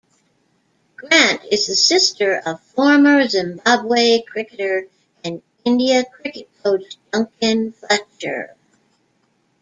[0.95, 4.87] Grant is the sister of former Zimbabwe cricketer
[5.23, 8.55] and India cricket coach Duncan Fletcher.